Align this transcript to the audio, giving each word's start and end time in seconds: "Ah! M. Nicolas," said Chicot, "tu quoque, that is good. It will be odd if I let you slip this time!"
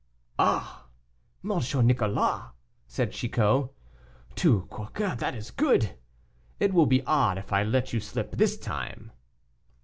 "Ah! 0.39 0.87
M. 1.45 1.61
Nicolas," 1.85 2.53
said 2.87 3.11
Chicot, 3.11 3.69
"tu 4.33 4.61
quoque, 4.61 4.95
that 5.19 5.35
is 5.35 5.51
good. 5.51 5.95
It 6.59 6.73
will 6.73 6.87
be 6.87 7.03
odd 7.05 7.37
if 7.37 7.53
I 7.53 7.61
let 7.61 7.93
you 7.93 7.99
slip 7.99 8.31
this 8.31 8.57
time!" 8.57 9.11